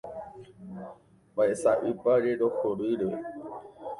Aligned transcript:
Mba'e 1.31 1.53
sa'ýpa 1.63 2.13
rerohoryve. 2.23 3.13